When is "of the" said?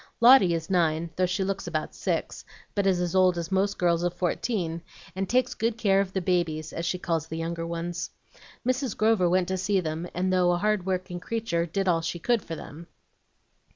6.01-6.21